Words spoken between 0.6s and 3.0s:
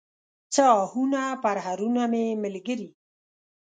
آهونه، پرهرونه مې ملګري